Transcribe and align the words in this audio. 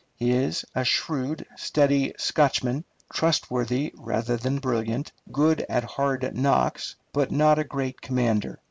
He 0.15 0.31
is 0.31 0.65
a 0.73 0.83
shrewd, 0.83 1.45
steady 1.55 2.15
Scotchman, 2.17 2.85
trustworthy 3.13 3.93
rather 3.95 4.35
than 4.35 4.57
brilliant, 4.57 5.11
good 5.31 5.63
at 5.69 5.83
hard 5.83 6.35
knocks, 6.35 6.95
but 7.13 7.29
not 7.31 7.59
a 7.59 7.63
great 7.63 8.01
commander. 8.01 8.57